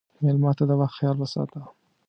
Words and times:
مېلمه 0.23 0.51
ته 0.57 0.63
د 0.69 0.71
وخت 0.79 0.95
خیال 0.97 1.17
وساته. 1.19 1.59